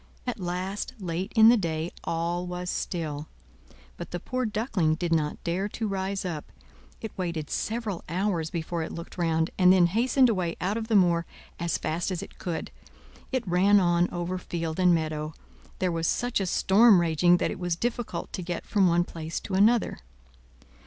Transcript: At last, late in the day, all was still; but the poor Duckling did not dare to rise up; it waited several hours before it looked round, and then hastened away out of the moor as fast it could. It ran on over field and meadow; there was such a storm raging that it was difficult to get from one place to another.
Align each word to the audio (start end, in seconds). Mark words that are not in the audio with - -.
At 0.25 0.39
last, 0.39 0.95
late 0.99 1.31
in 1.35 1.49
the 1.49 1.57
day, 1.57 1.91
all 2.03 2.47
was 2.47 2.71
still; 2.71 3.27
but 3.97 4.09
the 4.09 4.19
poor 4.19 4.47
Duckling 4.47 4.95
did 4.95 5.13
not 5.13 5.43
dare 5.43 5.69
to 5.69 5.87
rise 5.87 6.25
up; 6.25 6.51
it 7.01 7.15
waited 7.19 7.51
several 7.51 8.03
hours 8.09 8.49
before 8.49 8.81
it 8.81 8.91
looked 8.91 9.19
round, 9.19 9.51
and 9.59 9.71
then 9.71 9.85
hastened 9.85 10.27
away 10.27 10.55
out 10.59 10.75
of 10.75 10.87
the 10.87 10.95
moor 10.95 11.27
as 11.59 11.77
fast 11.77 12.09
it 12.09 12.39
could. 12.39 12.71
It 13.31 13.47
ran 13.47 13.79
on 13.79 14.09
over 14.09 14.39
field 14.39 14.79
and 14.79 14.91
meadow; 14.91 15.35
there 15.77 15.91
was 15.91 16.07
such 16.07 16.39
a 16.39 16.47
storm 16.47 16.99
raging 16.99 17.37
that 17.37 17.51
it 17.51 17.59
was 17.59 17.75
difficult 17.75 18.33
to 18.33 18.41
get 18.41 18.65
from 18.65 18.87
one 18.87 19.03
place 19.03 19.39
to 19.41 19.53
another. 19.53 19.99